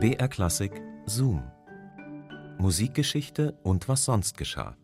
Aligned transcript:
BR 0.00 0.28
Klassik 0.28 0.80
Zoom. 1.06 1.42
Musikgeschichte 2.58 3.58
und 3.64 3.88
was 3.88 4.04
sonst 4.04 4.38
geschah. 4.38 4.76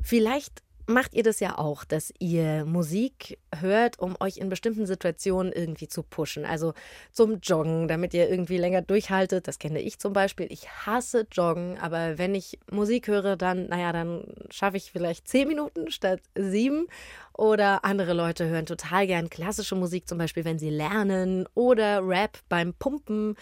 Vielleicht 0.00 0.62
macht 0.88 1.14
ihr 1.14 1.22
das 1.22 1.40
ja 1.40 1.58
auch, 1.58 1.84
dass 1.84 2.12
ihr 2.18 2.64
Musik 2.64 3.38
hört, 3.54 3.98
um 3.98 4.16
euch 4.20 4.38
in 4.38 4.48
bestimmten 4.48 4.86
Situationen 4.86 5.52
irgendwie 5.52 5.88
zu 5.88 6.02
pushen. 6.02 6.44
Also 6.44 6.72
zum 7.12 7.40
Joggen, 7.40 7.88
damit 7.88 8.14
ihr 8.14 8.30
irgendwie 8.30 8.56
länger 8.56 8.82
durchhaltet. 8.82 9.46
Das 9.48 9.58
kenne 9.58 9.80
ich 9.80 9.98
zum 9.98 10.12
Beispiel. 10.12 10.46
Ich 10.50 10.68
hasse 10.68 11.26
Joggen, 11.30 11.78
aber 11.78 12.16
wenn 12.16 12.34
ich 12.34 12.58
Musik 12.70 13.08
höre, 13.08 13.36
dann, 13.36 13.66
naja, 13.66 13.92
dann 13.92 14.24
schaffe 14.50 14.78
ich 14.78 14.90
vielleicht 14.90 15.28
zehn 15.28 15.48
Minuten 15.48 15.90
statt 15.90 16.20
sieben. 16.36 16.86
Oder 17.38 17.84
andere 17.84 18.14
Leute 18.14 18.48
hören 18.48 18.66
total 18.66 19.06
gern 19.06 19.30
klassische 19.30 19.76
Musik, 19.76 20.08
zum 20.08 20.18
Beispiel, 20.18 20.44
wenn 20.44 20.58
sie 20.58 20.70
lernen. 20.70 21.46
Oder 21.54 22.04
Rap 22.04 22.36
beim 22.48 22.74
Pumpen. 22.74 23.36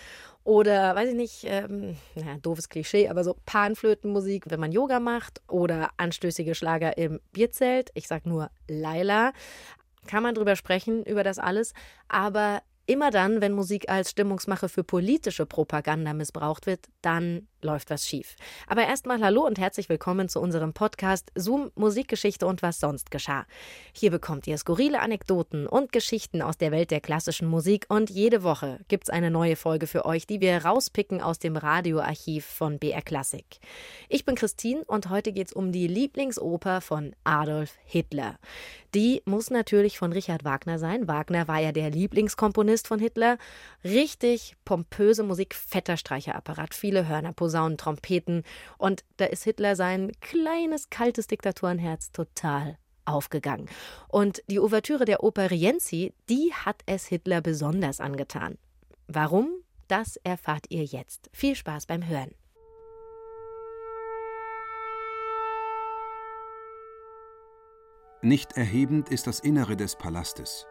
Oder, 0.44 0.94
weiß 0.94 1.08
ich 1.08 1.14
nicht, 1.14 1.44
ähm, 1.44 1.96
naja, 2.14 2.36
doofes 2.42 2.68
Klischee, 2.68 3.08
aber 3.08 3.24
so 3.24 3.34
Panflötenmusik, 3.46 4.50
wenn 4.50 4.60
man 4.60 4.70
Yoga 4.70 5.00
macht. 5.00 5.40
Oder 5.48 5.88
anstößige 5.96 6.54
Schlager 6.54 6.98
im 6.98 7.20
Bierzelt. 7.32 7.88
Ich 7.94 8.06
sag 8.06 8.26
nur 8.26 8.50
Laila. 8.68 9.32
Kann 10.06 10.22
man 10.22 10.34
drüber 10.34 10.56
sprechen, 10.56 11.02
über 11.02 11.24
das 11.24 11.38
alles. 11.38 11.72
Aber 12.06 12.60
immer 12.84 13.10
dann, 13.10 13.40
wenn 13.40 13.52
Musik 13.52 13.88
als 13.88 14.10
Stimmungsmache 14.10 14.68
für 14.68 14.84
politische 14.84 15.46
Propaganda 15.46 16.12
missbraucht 16.12 16.66
wird, 16.66 16.86
dann 17.00 17.48
läuft 17.66 17.90
was 17.90 18.06
schief. 18.06 18.36
Aber 18.68 18.86
erstmal 18.86 19.20
hallo 19.20 19.44
und 19.44 19.58
herzlich 19.58 19.88
willkommen 19.88 20.28
zu 20.28 20.40
unserem 20.40 20.72
Podcast 20.72 21.32
Zoom 21.34 21.72
Musikgeschichte 21.74 22.46
und 22.46 22.62
was 22.62 22.78
sonst 22.78 23.10
geschah. 23.10 23.44
Hier 23.92 24.12
bekommt 24.12 24.46
ihr 24.46 24.56
skurrile 24.56 25.00
Anekdoten 25.00 25.66
und 25.66 25.90
Geschichten 25.90 26.42
aus 26.42 26.56
der 26.56 26.70
Welt 26.70 26.92
der 26.92 27.00
klassischen 27.00 27.48
Musik 27.48 27.86
und 27.88 28.08
jede 28.08 28.44
Woche 28.44 28.78
gibt's 28.86 29.10
eine 29.10 29.30
neue 29.30 29.56
Folge 29.56 29.88
für 29.88 30.06
euch, 30.06 30.26
die 30.26 30.40
wir 30.40 30.64
rauspicken 30.64 31.20
aus 31.20 31.40
dem 31.40 31.56
Radioarchiv 31.56 32.46
von 32.46 32.78
BR 32.78 33.02
Classic. 33.02 33.44
Ich 34.08 34.24
bin 34.24 34.36
Christine 34.36 34.84
und 34.86 35.10
heute 35.10 35.32
geht's 35.32 35.52
um 35.52 35.72
die 35.72 35.88
Lieblingsoper 35.88 36.80
von 36.80 37.16
Adolf 37.24 37.76
Hitler. 37.84 38.38
Die 38.94 39.20
muss 39.26 39.50
natürlich 39.50 39.98
von 39.98 40.12
Richard 40.12 40.44
Wagner 40.44 40.78
sein. 40.78 41.06
Wagner 41.06 41.48
war 41.48 41.60
ja 41.60 41.70
der 41.70 41.90
Lieblingskomponist 41.90 42.88
von 42.88 42.98
Hitler. 42.98 43.36
Richtig 43.84 44.56
pompöse 44.64 45.22
Musik, 45.22 45.54
fetter 45.54 45.98
Streicherapparat, 45.98 46.72
viele 46.72 47.06
Hörner, 47.06 47.34
Posaunen, 47.56 47.78
Trompeten. 47.78 48.42
Und 48.78 49.04
da 49.16 49.24
ist 49.26 49.44
Hitler 49.44 49.76
sein 49.76 50.12
kleines, 50.20 50.90
kaltes 50.90 51.26
Diktatorenherz 51.26 52.12
total 52.12 52.76
aufgegangen. 53.06 53.68
Und 54.08 54.42
die 54.48 54.60
Ouvertüre 54.60 55.04
der 55.04 55.22
Oper 55.22 55.50
Rienzi, 55.50 56.12
die 56.28 56.52
hat 56.52 56.82
es 56.86 57.06
Hitler 57.06 57.40
besonders 57.40 58.00
angetan. 58.00 58.58
Warum? 59.08 59.48
Das 59.88 60.16
erfahrt 60.24 60.66
ihr 60.68 60.84
jetzt. 60.84 61.30
Viel 61.32 61.54
Spaß 61.54 61.86
beim 61.86 62.06
Hören. 62.06 62.32
Nicht 68.22 68.56
erhebend 68.56 69.08
ist 69.08 69.28
das 69.28 69.40
Innere 69.40 69.76
des 69.76 69.94
Palastes. 69.94 70.66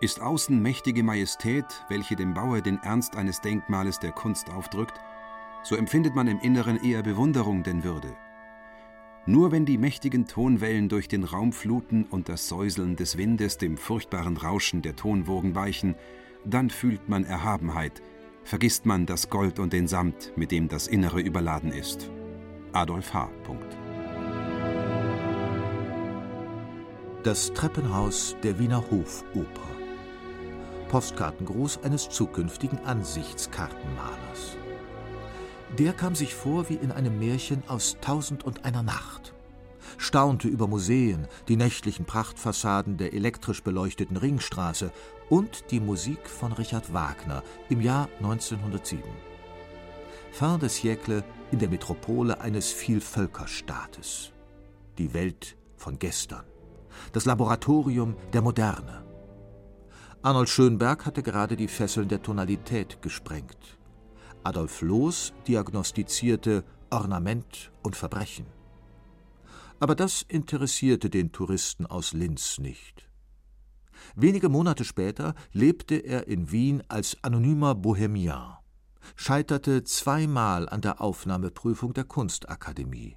Ist 0.00 0.20
außen 0.20 0.60
mächtige 0.60 1.04
Majestät, 1.04 1.64
welche 1.88 2.16
dem 2.16 2.34
Bauer 2.34 2.60
den 2.60 2.78
Ernst 2.82 3.14
eines 3.14 3.40
Denkmales 3.40 4.00
der 4.00 4.10
Kunst 4.10 4.50
aufdrückt, 4.50 4.98
so 5.62 5.76
empfindet 5.76 6.14
man 6.14 6.28
im 6.28 6.40
Inneren 6.40 6.82
eher 6.82 7.02
Bewunderung 7.02 7.62
denn 7.62 7.84
Würde. 7.84 8.16
Nur 9.24 9.52
wenn 9.52 9.64
die 9.64 9.78
mächtigen 9.78 10.26
Tonwellen 10.26 10.88
durch 10.88 11.06
den 11.06 11.22
Raum 11.22 11.52
fluten 11.52 12.04
und 12.04 12.28
das 12.28 12.48
Säuseln 12.48 12.96
des 12.96 13.16
Windes 13.16 13.56
dem 13.56 13.76
furchtbaren 13.76 14.36
Rauschen 14.36 14.82
der 14.82 14.96
Tonwogen 14.96 15.54
weichen, 15.54 15.94
dann 16.44 16.70
fühlt 16.70 17.08
man 17.08 17.24
Erhabenheit, 17.24 18.02
vergisst 18.42 18.84
man 18.84 19.06
das 19.06 19.30
Gold 19.30 19.60
und 19.60 19.72
den 19.72 19.86
Samt, 19.86 20.32
mit 20.36 20.50
dem 20.50 20.68
das 20.68 20.88
Innere 20.88 21.20
überladen 21.20 21.70
ist. 21.70 22.10
Adolf 22.72 23.14
H. 23.14 23.30
Punkt. 23.44 23.76
Das 27.22 27.52
Treppenhaus 27.52 28.34
der 28.42 28.58
Wiener 28.58 28.82
Hofoper. 28.90 29.68
Postkartengruß 30.88 31.84
eines 31.84 32.08
zukünftigen 32.08 32.80
Ansichtskartenmalers. 32.80 34.56
Der 35.78 35.94
kam 35.94 36.14
sich 36.14 36.34
vor 36.34 36.68
wie 36.68 36.74
in 36.74 36.92
einem 36.92 37.18
Märchen 37.18 37.62
aus 37.66 37.96
Tausend 38.02 38.44
und 38.44 38.66
einer 38.66 38.82
Nacht, 38.82 39.32
staunte 39.96 40.46
über 40.46 40.66
Museen, 40.66 41.26
die 41.48 41.56
nächtlichen 41.56 42.04
Prachtfassaden 42.04 42.98
der 42.98 43.14
elektrisch 43.14 43.62
beleuchteten 43.62 44.18
Ringstraße 44.18 44.92
und 45.30 45.70
die 45.70 45.80
Musik 45.80 46.28
von 46.28 46.52
Richard 46.52 46.92
Wagner 46.92 47.42
im 47.70 47.80
Jahr 47.80 48.10
1907. 48.18 49.02
Fin 50.30 50.58
de 50.60 50.68
siècle 50.68 51.24
in 51.50 51.58
der 51.58 51.70
Metropole 51.70 52.38
eines 52.38 52.70
Vielvölkerstaates. 52.70 54.32
Die 54.98 55.14
Welt 55.14 55.56
von 55.76 55.98
gestern. 55.98 56.44
Das 57.14 57.24
Laboratorium 57.24 58.14
der 58.34 58.42
Moderne. 58.42 59.04
Arnold 60.20 60.50
Schönberg 60.50 61.06
hatte 61.06 61.22
gerade 61.22 61.56
die 61.56 61.68
Fesseln 61.68 62.08
der 62.08 62.22
Tonalität 62.22 63.00
gesprengt. 63.00 63.78
Adolf 64.44 64.82
Loos 64.82 65.32
diagnostizierte 65.46 66.64
Ornament 66.90 67.70
und 67.82 67.96
Verbrechen. 67.96 68.46
Aber 69.80 69.94
das 69.94 70.22
interessierte 70.22 71.10
den 71.10 71.32
Touristen 71.32 71.86
aus 71.86 72.12
Linz 72.12 72.58
nicht. 72.58 73.08
Wenige 74.14 74.48
Monate 74.48 74.84
später 74.84 75.34
lebte 75.52 75.96
er 75.96 76.26
in 76.28 76.50
Wien 76.50 76.82
als 76.88 77.16
anonymer 77.22 77.74
Bohemian, 77.74 78.56
scheiterte 79.16 79.84
zweimal 79.84 80.68
an 80.68 80.80
der 80.80 81.00
Aufnahmeprüfung 81.00 81.94
der 81.94 82.04
Kunstakademie 82.04 83.16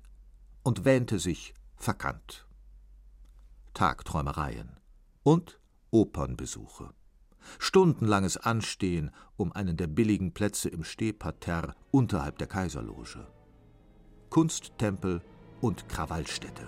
und 0.64 0.86
wähnte 0.86 1.20
sich 1.20 1.54
verkannt. 1.76 2.48
Tagträumereien 3.74 4.80
und 5.24 5.60
Opernbesuche. 5.92 6.94
Stundenlanges 7.60 8.38
Anstehen 8.38 9.12
um 9.38 9.52
einen 9.52 9.78
der 9.78 9.88
billigen 9.88 10.34
Plätze 10.34 10.70
im 10.70 10.84
Stehparterre 10.84 11.76
unterhalb 11.92 12.38
der 12.38 12.48
Kaiserloge. 12.48 13.28
Kunsttempel 14.30 15.22
und 15.62 15.88
Krawallstätte. 15.90 16.64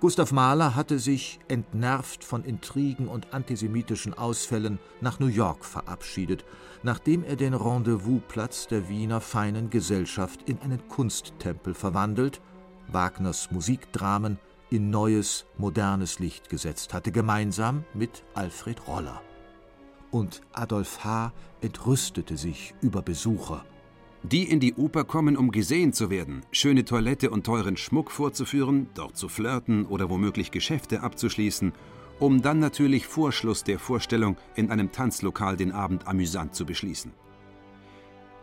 Gustav 0.00 0.30
Mahler 0.30 0.76
hatte 0.76 1.00
sich, 1.00 1.40
entnervt 1.48 2.22
von 2.22 2.44
Intrigen 2.44 3.08
und 3.08 3.34
antisemitischen 3.34 4.14
Ausfällen, 4.14 4.78
nach 5.00 5.18
New 5.18 5.26
York 5.26 5.64
verabschiedet, 5.64 6.44
nachdem 6.84 7.24
er 7.24 7.34
den 7.34 7.52
Rendezvousplatz 7.52 8.68
der 8.68 8.88
Wiener 8.88 9.20
feinen 9.20 9.70
Gesellschaft 9.70 10.48
in 10.48 10.60
einen 10.60 10.86
Kunsttempel 10.86 11.74
verwandelt, 11.74 12.40
Wagners 12.86 13.50
Musikdramen 13.50 14.38
in 14.70 14.90
neues, 14.90 15.46
modernes 15.56 16.18
Licht 16.18 16.48
gesetzt 16.48 16.94
hatte, 16.94 17.12
gemeinsam 17.12 17.84
mit 17.94 18.24
Alfred 18.34 18.86
Roller. 18.86 19.22
Und 20.10 20.42
Adolf 20.52 21.04
H. 21.04 21.32
entrüstete 21.60 22.36
sich 22.36 22.74
über 22.80 23.02
Besucher. 23.02 23.64
Die 24.22 24.44
in 24.44 24.58
die 24.58 24.74
Oper 24.74 25.04
kommen, 25.04 25.36
um 25.36 25.52
gesehen 25.52 25.92
zu 25.92 26.10
werden, 26.10 26.42
schöne 26.50 26.84
Toilette 26.84 27.30
und 27.30 27.46
teuren 27.46 27.76
Schmuck 27.76 28.10
vorzuführen, 28.10 28.88
dort 28.94 29.16
zu 29.16 29.28
flirten 29.28 29.86
oder 29.86 30.10
womöglich 30.10 30.50
Geschäfte 30.50 31.02
abzuschließen, 31.02 31.72
um 32.18 32.42
dann 32.42 32.58
natürlich 32.58 33.06
vor 33.06 33.30
Schluss 33.30 33.62
der 33.62 33.78
Vorstellung 33.78 34.36
in 34.56 34.70
einem 34.70 34.90
Tanzlokal 34.90 35.56
den 35.56 35.70
Abend 35.70 36.08
amüsant 36.08 36.54
zu 36.54 36.66
beschließen. 36.66 37.12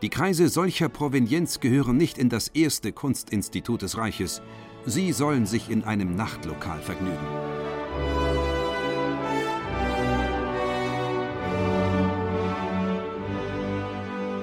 Die 0.01 0.09
Kreise 0.09 0.49
solcher 0.49 0.87
Provenienz 0.87 1.59
gehören 1.59 1.97
nicht 1.97 2.17
in 2.17 2.29
das 2.29 2.47
erste 2.49 2.91
Kunstinstitut 2.91 3.81
des 3.81 3.97
Reiches, 3.97 4.41
Sie 4.87 5.11
sollen 5.13 5.47
sich 5.47 5.71
in 5.71 5.83
einem 5.83 6.15
Nachtlokal 6.15 6.79
vergnügen. 6.79 7.17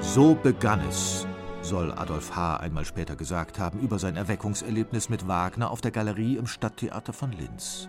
So 0.00 0.35
begann 0.35 0.81
es, 0.89 1.29
soll 1.62 1.93
Adolf 1.93 2.35
H. 2.35 2.56
einmal 2.56 2.85
später 2.85 3.15
gesagt 3.15 3.61
haben, 3.61 3.79
über 3.79 4.00
sein 4.00 4.17
Erweckungserlebnis 4.17 5.09
mit 5.09 5.29
Wagner 5.29 5.71
auf 5.71 5.81
der 5.81 5.93
Galerie 5.93 6.37
im 6.37 6.49
Stadttheater 6.49 7.12
von 7.12 7.31
Linz. 7.31 7.89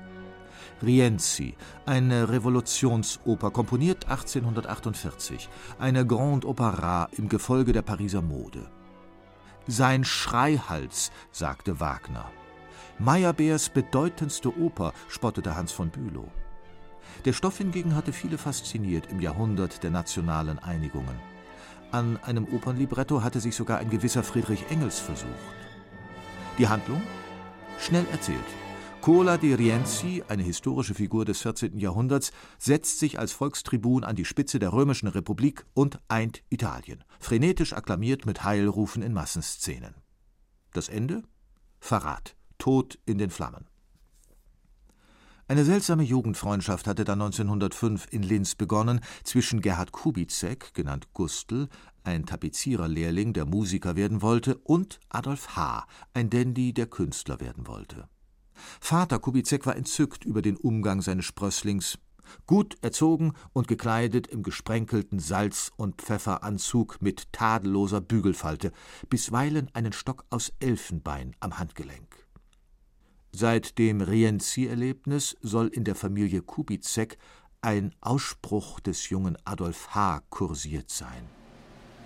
Rienzi, 0.84 1.56
eine 1.88 2.30
Revolutionsoper, 2.30 3.50
komponiert 3.50 4.10
1848, 4.10 5.50
eine 5.80 6.06
Grande 6.06 6.48
Opera 6.48 7.10
im 7.18 7.30
Gefolge 7.30 7.74
der 7.74 7.82
Pariser 7.82 8.22
Mode. 8.22 8.70
Sein 9.66 10.04
Schreihals, 10.04 11.12
sagte 11.32 11.80
Wagner. 11.80 12.30
Meyerbeers 13.00 13.70
bedeutendste 13.70 14.58
Oper, 14.58 14.94
spottete 15.08 15.56
Hans 15.56 15.72
von 15.72 15.90
Bülow. 15.90 16.30
Der 17.26 17.34
Stoff 17.34 17.58
hingegen 17.58 17.96
hatte 17.96 18.14
viele 18.14 18.38
fasziniert 18.38 19.08
im 19.12 19.20
Jahrhundert 19.20 19.84
der 19.84 19.92
nationalen 19.92 20.60
Einigungen. 20.60 21.16
An 21.92 22.18
einem 22.18 22.46
Opernlibretto 22.46 23.22
hatte 23.22 23.40
sich 23.40 23.56
sogar 23.56 23.78
ein 23.80 23.90
gewisser 23.90 24.24
Friedrich 24.24 24.66
Engels 24.70 25.00
versucht. 25.00 25.30
Die 26.58 26.68
Handlung? 26.68 27.02
Schnell 27.80 28.06
erzählt. 28.12 28.40
Cola 29.02 29.38
di 29.38 29.54
Rienzi, 29.54 30.24
eine 30.30 30.44
historische 30.44 30.94
Figur 30.94 31.26
des 31.26 31.42
14. 31.42 31.78
Jahrhunderts, 31.78 32.32
setzt 32.58 33.00
sich 33.00 33.20
als 33.20 33.34
Volkstribun 33.34 34.06
an 34.06 34.16
die 34.16 34.24
Spitze 34.24 34.60
der 34.60 34.72
römischen 34.72 35.10
Republik 35.10 35.66
und 35.74 36.00
eint 36.08 36.42
Italien, 36.50 37.04
frenetisch 37.20 37.74
akklamiert 37.74 38.26
mit 38.26 38.46
Heilrufen 38.46 39.04
in 39.04 39.12
Massenszenen. 39.12 39.96
Das 40.72 40.88
Ende? 40.88 41.24
Verrat, 41.82 42.38
Tod 42.64 42.98
in 43.06 43.18
den 43.18 43.30
Flammen. 43.30 43.66
Eine 45.50 45.66
seltsame 45.66 46.04
Jugendfreundschaft 46.04 46.88
hatte 46.88 47.04
dann 47.04 47.22
1905 47.22 48.08
in 48.12 48.24
Linz 48.24 48.56
begonnen 48.56 49.02
zwischen 49.26 49.60
Gerhard 49.60 49.92
Kubizek, 49.92 50.74
genannt 50.74 51.10
Gustl, 51.12 51.68
ein 52.06 52.26
Tapeziererlehrling, 52.26 53.34
der 53.34 53.44
Musiker 53.44 53.98
werden 53.98 54.22
wollte, 54.22 54.56
und 54.60 55.02
Adolf 55.10 55.58
H., 55.58 55.86
ein 56.14 56.30
Dandy, 56.30 56.74
der 56.74 56.88
Künstler 56.88 57.42
werden 57.42 57.68
wollte. 57.68 58.08
Vater 58.80 59.20
Kubizek 59.20 59.66
war 59.66 59.76
entzückt 59.76 60.24
über 60.24 60.42
den 60.42 60.56
Umgang 60.56 61.02
seines 61.02 61.26
Sprösslings. 61.26 62.00
Gut 62.48 62.78
erzogen 62.82 63.34
und 63.52 63.68
gekleidet 63.68 64.28
im 64.28 64.42
gesprenkelten 64.42 65.20
Salz- 65.20 65.74
und 65.76 66.02
Pfefferanzug 66.02 67.02
mit 67.02 67.34
tadelloser 67.34 68.00
Bügelfalte, 68.00 68.72
bisweilen 69.10 69.70
einen 69.74 69.92
Stock 69.92 70.24
aus 70.30 70.54
Elfenbein 70.62 71.36
am 71.42 71.60
Handgelenk. 71.60 72.23
Seit 73.36 73.80
dem 73.80 74.02
Rienzi-Erlebnis 74.02 75.36
soll 75.42 75.68
in 75.70 75.84
der 75.84 75.96
Familie 75.96 76.44
Kubizek 76.44 77.18
ein 77.64 77.92
Ausspruch 78.00 78.80
des 78.80 79.10
jungen 79.10 79.40
Adolf 79.44 79.96
H. 79.96 80.22
kursiert 80.30 80.92
sein. 80.92 81.28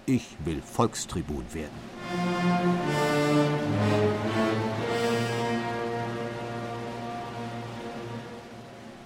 Ich 0.05 0.37
will 0.45 0.61
Volkstribun 0.61 1.43
werden. 1.53 1.75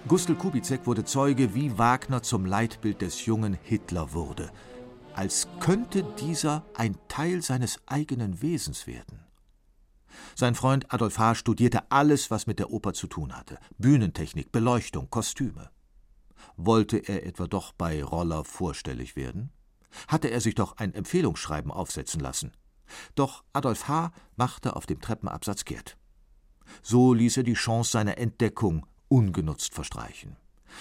Gustl 0.08 0.36
Kubizek 0.36 0.86
wurde 0.86 1.04
Zeuge, 1.04 1.56
wie 1.56 1.76
Wagner 1.80 2.22
zum 2.22 2.46
Leitbild 2.46 3.02
des 3.02 3.26
jungen 3.26 3.58
Hitler 3.64 4.14
wurde, 4.14 4.52
als 5.16 5.48
könnte 5.60 6.04
dieser 6.20 6.64
ein 6.76 6.98
Teil 7.08 7.42
seines 7.42 7.80
eigenen 7.88 8.44
Wesens 8.44 8.86
werden. 8.86 9.31
Sein 10.36 10.56
Freund 10.56 10.94
Adolf 10.94 11.18
H. 11.18 11.36
studierte 11.36 11.92
alles, 11.92 12.32
was 12.32 12.48
mit 12.48 12.60
der 12.60 12.72
Oper 12.72 12.94
zu 12.94 13.08
tun 13.08 13.36
hatte: 13.36 13.58
Bühnentechnik, 13.78 14.52
Beleuchtung, 14.52 15.10
Kostüme. 15.10 15.70
Wollte 16.58 16.98
er 16.98 17.26
etwa 17.26 17.48
doch 17.48 17.72
bei 17.72 18.04
Roller 18.04 18.44
vorstellig 18.44 19.16
werden? 19.16 19.52
Hatte 20.08 20.30
er 20.30 20.42
sich 20.42 20.56
doch 20.56 20.78
ein 20.78 20.94
Empfehlungsschreiben 20.94 21.72
aufsetzen 21.72 22.20
lassen. 22.20 22.52
Doch 23.16 23.44
Adolf 23.54 23.88
H. 23.88 24.12
machte 24.36 24.76
auf 24.76 24.86
dem 24.86 25.02
Treppenabsatz 25.02 25.66
kehrt. 25.66 25.98
So 26.82 27.14
ließ 27.14 27.38
er 27.38 27.44
die 27.44 27.54
Chance 27.54 27.92
seiner 27.92 28.18
Entdeckung 28.18 28.86
ungenutzt 29.08 29.74
verstreichen. 29.74 30.38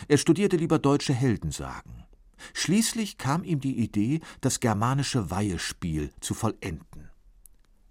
Er 0.09 0.19
studierte 0.19 0.57
lieber 0.57 0.79
deutsche 0.79 1.13
Heldensagen. 1.13 2.05
Schließlich 2.55 3.19
kam 3.19 3.45
ihm 3.45 3.61
die 3.61 3.79
Idee, 3.79 4.21
das 4.41 4.61
germanische 4.61 5.31
Weihespiel 5.31 6.13
zu 6.21 6.35
vollenden. 6.35 7.11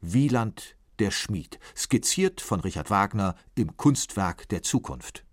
Wieland 0.01 0.77
der 0.99 1.11
Schmied, 1.11 1.59
skizziert 1.75 2.41
von 2.41 2.59
Richard 2.59 2.89
Wagner 2.89 3.35
im 3.55 3.75
Kunstwerk 3.77 4.47
der 4.49 4.61
Zukunft. 4.61 5.25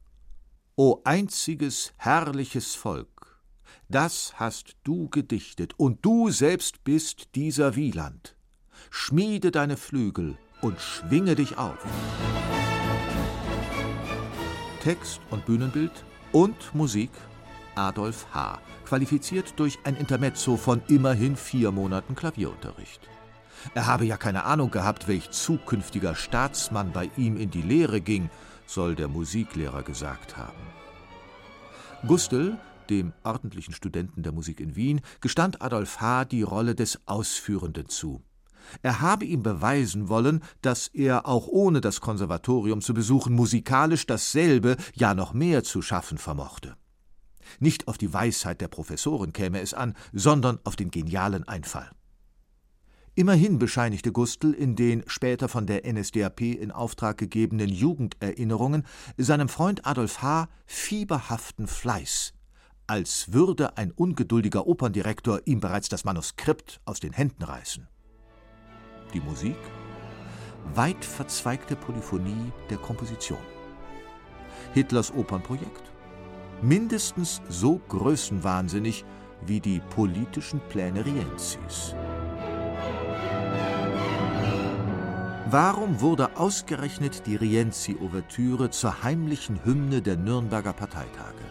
O 0.77 1.01
einziges 1.05 1.93
herrliches 1.97 2.75
Volk, 2.75 3.41
das 3.89 4.35
hast 4.37 4.77
du 4.85 5.09
gedichtet, 5.09 5.75
und 5.77 6.05
du 6.05 6.31
selbst 6.31 6.85
bist 6.85 7.35
dieser 7.35 7.77
Wieland. 7.77 8.37
Schmiede 8.91 9.51
deine 9.51 9.77
Flügel 9.77 10.39
und 10.61 10.81
schwinge 10.81 11.35
dich 11.35 11.57
auf. 11.59 11.79
Text 14.83 15.21
und 15.31 15.45
Bühnenbild 15.47 16.05
und 16.33 16.75
Musik 16.75 17.11
Adolf 17.77 18.27
H., 18.33 18.61
qualifiziert 18.85 19.59
durch 19.59 19.79
ein 19.85 19.97
Intermezzo 19.97 20.57
von 20.57 20.83
immerhin 20.89 21.37
vier 21.37 21.71
Monaten 21.71 22.15
Klavierunterricht. 22.15 23.01
Er 23.75 23.87
habe 23.87 24.05
ja 24.05 24.17
keine 24.17 24.45
Ahnung 24.45 24.71
gehabt, 24.71 25.09
welch 25.09 25.31
zukünftiger 25.31 26.15
Staatsmann 26.15 26.93
bei 26.93 27.11
ihm 27.17 27.37
in 27.37 27.51
die 27.51 27.63
Lehre 27.63 28.01
ging, 28.01 28.31
soll 28.67 28.95
der 28.95 29.09
Musiklehrer 29.09 29.83
gesagt 29.83 30.37
haben. 30.37 30.59
Gustl, 32.07 32.59
dem 32.91 33.13
ordentlichen 33.25 33.75
Studenten 33.75 34.23
der 34.23 34.33
Musik 34.33 34.61
in 34.61 34.77
Wien, 34.77 35.01
gestand 35.21 35.63
Adolf 35.63 36.01
H. 36.01 36.25
die 36.27 36.43
Rolle 36.43 36.75
des 36.75 37.01
Ausführenden 37.07 37.89
zu. 37.89 38.23
Er 38.83 39.01
habe 39.01 39.25
ihm 39.25 39.43
beweisen 39.43 40.09
wollen, 40.09 40.43
dass 40.63 40.89
er 40.89 41.27
auch 41.27 41.47
ohne 41.47 41.81
das 41.81 42.01
Konservatorium 42.01 42.81
zu 42.81 42.95
besuchen 42.95 43.35
musikalisch 43.35 44.07
dasselbe, 44.07 44.77
ja 44.95 45.15
noch 45.15 45.33
mehr 45.33 45.63
zu 45.63 45.83
schaffen 45.83 46.19
vermochte. 46.19 46.77
Nicht 47.61 47.87
auf 47.89 47.97
die 47.97 48.13
Weisheit 48.13 48.61
der 48.61 48.69
Professoren 48.69 49.33
käme 49.33 49.61
es 49.61 49.73
an, 49.73 49.95
sondern 50.13 50.59
auf 50.65 50.77
den 50.77 50.91
genialen 50.91 51.47
Einfall. 51.47 51.91
Immerhin 53.17 53.59
bescheinigte 53.59 54.13
Gustl 54.13 54.53
in 54.53 54.77
den 54.77 55.03
später 55.09 55.49
von 55.49 55.67
der 55.67 55.91
NSDAP 55.91 56.43
in 56.43 56.71
Auftrag 56.71 57.19
gegebenen 57.19 57.69
Jugenderinnerungen 57.69 58.85
seinem 59.17 59.49
Freund 59.49 59.85
Adolf 59.87 60.23
H. 60.23 60.49
fieberhaften 60.67 61.67
Fleiß, 61.67 62.35
als 62.87 63.33
würde 63.33 63.77
ein 63.77 63.91
ungeduldiger 63.91 64.69
Operndirektor 64.69 65.41
ihm 65.47 65.61
bereits 65.61 65.89
das 65.89 66.05
Manuskript 66.05 66.81
aus 66.85 67.01
den 67.01 67.13
Händen 67.13 67.43
reißen 67.43 67.89
die 69.13 69.21
Musik, 69.21 69.57
weit 70.75 71.05
verzweigte 71.05 71.77
Polyphonie 71.77 72.53
der 72.71 72.79
Komposition. 72.79 73.39
Hitlers 74.75 75.13
Opernprojekt, 75.13 75.93
mindestens 76.61 77.41
so 77.49 77.81
größenwahnsinnig 77.89 79.05
wie 79.47 79.61
die 79.61 79.81
politischen 79.91 80.61
Pläne 80.69 81.05
Rienzis. 81.05 81.95
Warum 85.49 86.01
wurde 86.01 86.37
ausgerechnet 86.37 87.25
die 87.29 87.37
Rienzi-Ouvertüre 87.37 88.71
zur 88.71 89.05
heimlichen 89.05 89.65
Hymne 89.65 90.03
der 90.03 90.17
Nürnberger 90.17 90.73
Parteitage? 90.73 91.45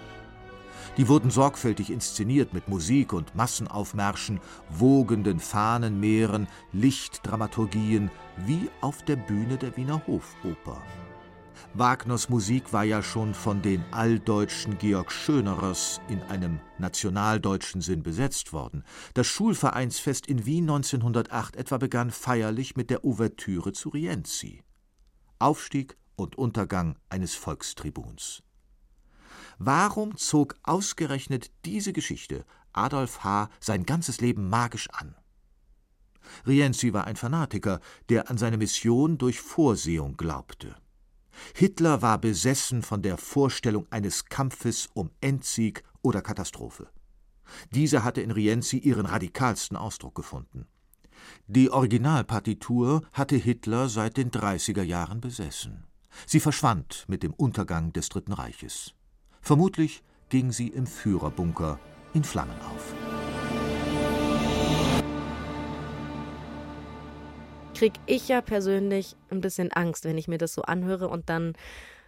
Die 0.97 1.07
wurden 1.07 1.31
sorgfältig 1.31 1.89
inszeniert 1.89 2.53
mit 2.53 2.67
Musik 2.67 3.13
und 3.13 3.35
Massenaufmärschen, 3.35 4.41
wogenden 4.69 5.39
Fahnenmeeren, 5.39 6.47
Lichtdramaturgien, 6.73 8.11
wie 8.45 8.69
auf 8.81 9.01
der 9.03 9.15
Bühne 9.15 9.55
der 9.55 9.77
Wiener 9.77 10.01
Hofoper. 10.07 10.81
Wagners 11.73 12.29
Musik 12.29 12.73
war 12.73 12.83
ja 12.83 13.03
schon 13.03 13.33
von 13.33 13.61
den 13.61 13.83
alldeutschen 13.91 14.77
Georg 14.77 15.11
Schönerers 15.11 16.01
in 16.07 16.21
einem 16.23 16.59
nationaldeutschen 16.77 17.81
Sinn 17.81 18.03
besetzt 18.03 18.53
worden. 18.53 18.83
Das 19.13 19.27
Schulvereinsfest 19.27 20.27
in 20.27 20.45
Wien 20.45 20.69
1908 20.69 21.55
etwa 21.55 21.77
begann 21.77 22.11
feierlich 22.11 22.75
mit 22.75 22.89
der 22.89 23.03
Ouvertüre 23.03 23.73
zu 23.73 23.89
Rienzi. 23.89 24.63
Aufstieg 25.39 25.97
und 26.15 26.37
Untergang 26.37 26.97
eines 27.09 27.35
Volkstribuns. 27.35 28.43
Warum 29.57 30.17
zog 30.17 30.55
ausgerechnet 30.63 31.51
diese 31.65 31.93
Geschichte 31.93 32.45
Adolf 32.73 33.23
H. 33.23 33.49
sein 33.59 33.85
ganzes 33.85 34.21
Leben 34.21 34.49
magisch 34.49 34.89
an? 34.89 35.15
Rienzi 36.45 36.93
war 36.93 37.05
ein 37.05 37.15
Fanatiker, 37.15 37.79
der 38.09 38.29
an 38.29 38.37
seine 38.37 38.57
Mission 38.57 39.17
durch 39.17 39.39
Vorsehung 39.39 40.17
glaubte. 40.17 40.75
Hitler 41.53 42.01
war 42.01 42.17
besessen 42.19 42.81
von 42.81 43.01
der 43.01 43.17
Vorstellung 43.17 43.87
eines 43.89 44.25
Kampfes 44.25 44.89
um 44.93 45.09
Endsieg 45.21 45.83
oder 46.01 46.21
Katastrophe. 46.21 46.89
Diese 47.71 48.03
hatte 48.03 48.21
in 48.21 48.31
Rienzi 48.31 48.77
ihren 48.77 49.05
radikalsten 49.05 49.77
Ausdruck 49.77 50.15
gefunden. 50.15 50.67
Die 51.47 51.69
Originalpartitur 51.71 53.01
hatte 53.13 53.35
Hitler 53.35 53.89
seit 53.89 54.17
den 54.17 54.31
30er 54.31 54.83
Jahren 54.83 55.21
besessen. 55.21 55.85
Sie 56.25 56.39
verschwand 56.39 57.05
mit 57.07 57.23
dem 57.23 57.33
Untergang 57.33 57.93
des 57.93 58.09
Dritten 58.09 58.33
Reiches. 58.33 58.93
Vermutlich 59.41 60.03
ging 60.29 60.51
sie 60.51 60.67
im 60.69 60.87
Führerbunker 60.87 61.79
in 62.13 62.23
Flammen 62.23 62.59
auf. 62.61 63.14
Krieg 67.75 67.93
ich 68.05 68.29
ja 68.29 68.41
persönlich 68.41 69.17
ein 69.29 69.41
bisschen 69.41 69.71
Angst, 69.71 70.05
wenn 70.05 70.17
ich 70.17 70.29
mir 70.29 70.37
das 70.37 70.53
so 70.53 70.61
anhöre 70.61 71.09
und 71.09 71.29
dann 71.29 71.53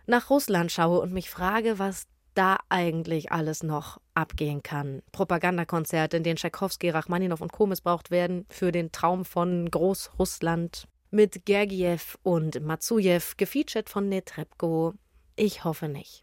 nach 0.06 0.30
Russland 0.30 0.72
schaue 0.72 1.02
und 1.02 1.12
mich 1.12 1.30
frage, 1.30 1.78
was 1.78 2.08
da 2.34 2.58
eigentlich 2.70 3.34
alles 3.34 3.64
noch 3.64 4.00
abgehen 4.14 4.64
kann. 4.64 5.02
Propagandakonzerte, 5.12 6.18
in 6.18 6.24
denen 6.24 6.38
Tschaikowski, 6.38 6.90
Rachmaninow 6.90 7.42
und 7.42 7.52
Co. 7.52 7.68
missbraucht 7.68 8.12
werden 8.12 8.46
für 8.50 8.72
den 8.72 8.94
Traum 8.94 9.26
von 9.26 9.70
Großrussland 9.70 10.88
mit 11.12 11.46
Gergiev 11.46 12.18
und 12.24 12.62
Matsujew, 12.62 13.22
gefeatured 13.36 13.90
von 13.90 14.08
Netrebko. 14.08 14.94
Ich 15.36 15.66
hoffe 15.66 15.90
nicht. 15.90 16.22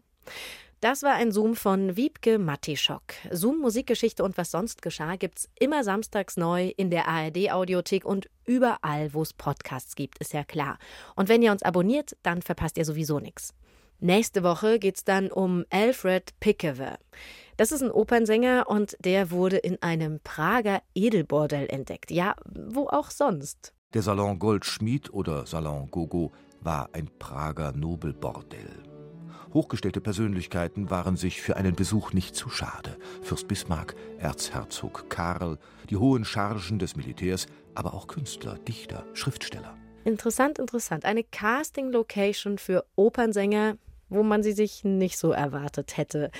Das 0.85 1.03
war 1.03 1.15
ein 1.15 1.33
Zoom 1.33 1.57
von 1.57 1.97
Wiebke 1.97 2.39
Matischok. 2.39 3.15
Zoom 3.31 3.59
Musikgeschichte 3.61 4.23
und 4.23 4.37
was 4.37 4.51
sonst 4.51 4.83
geschah 4.83 5.17
gibt's 5.17 5.49
immer 5.59 5.83
samstags 5.83 6.37
neu 6.37 6.75
in 6.77 6.91
der 6.91 7.09
ARD 7.09 7.51
Audiothek 7.53 8.05
und 8.05 8.29
überall, 8.45 9.15
wo 9.15 9.23
es 9.23 9.33
Podcasts 9.33 9.95
gibt, 9.95 10.19
ist 10.19 10.35
ja 10.35 10.45
klar. 10.45 10.77
Und 11.17 11.31
wenn 11.31 11.41
ihr 11.41 11.53
uns 11.53 11.63
abonniert, 11.63 12.19
dann 12.23 12.43
verpasst 12.43 12.77
ihr 12.77 12.85
sowieso 12.85 13.19
nichts. 13.19 13.55
Nächste 13.99 14.43
Woche 14.43 14.79
geht 14.79 14.97
es 14.97 15.05
dann 15.05 15.33
um 15.33 15.65
Alfred 15.71 16.39
Pickever. 16.39 16.99
Das 17.57 17.73
ist 17.73 17.83
ein 17.83 17.91
Opernsänger 17.91 18.67
und 18.69 18.95
der 19.01 19.31
wurde 19.31 19.57
in 19.57 19.81
einem 19.81 20.21
Prager 20.23 20.83
Edelbordell 20.95 21.67
entdeckt. 21.71 22.11
Ja, 22.11 22.35
wo 22.45 22.89
auch 22.89 23.11
sonst. 23.11 23.73
Der 23.95 24.03
Salon 24.03 24.39
Goldschmied 24.39 25.15
oder 25.15 25.47
Salon 25.47 25.91
Gogo 25.91 26.33
war 26.61 26.91
ein 26.93 27.09
Prager 27.19 27.73
Nobelbordell. 27.73 28.94
Hochgestellte 29.55 30.01
Persönlichkeiten 30.01 30.91
waren 30.91 31.17
sich 31.17 31.41
für 31.41 31.57
einen 31.57 31.77
Besuch 31.77 32.13
nicht 32.13 32.35
zu 32.35 32.51
schade. 32.51 32.99
Fürst 33.23 33.47
Bismarck, 33.47 33.95
Erzherzog 34.19 35.09
Karl, 35.09 35.59
die 35.89 35.97
hohen 35.97 36.25
Chargen 36.25 36.81
des 36.81 36.97
Militärs, 36.97 37.47
aber 37.77 37.95
auch 37.95 38.09
Künstler, 38.09 38.59
Dichter, 38.59 39.07
Schriftsteller. 39.15 39.77
Interessant, 40.05 40.59
interessant. 40.59 41.05
Eine 41.05 41.23
Casting-Location 41.23 42.59
für 42.59 42.85
Opernsänger, 42.97 43.79
wo 44.09 44.25
man 44.25 44.43
sie 44.43 44.53
sich 44.53 44.83
nicht 44.83 45.19
so 45.19 45.31
erwartet 45.31 45.97
hätte. 45.97 46.33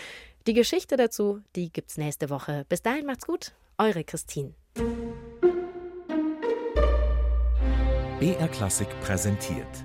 Die 0.49 0.53
Geschichte 0.53 0.97
dazu, 0.97 1.41
die 1.55 1.73
gibt's 1.73 1.97
nächste 1.97 2.31
Woche. 2.31 2.67
Bis 2.69 2.83
dahin 2.83 3.07
macht's 3.07 3.27
gut. 3.27 3.55
Eure 3.79 4.03
Christine. 4.03 4.55
BR 8.19 8.49
Klassik 8.49 8.89
präsentiert. 9.01 9.85